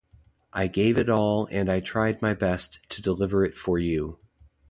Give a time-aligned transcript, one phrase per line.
[0.51, 4.17] I gave it my all and I tried my best to deliver for you.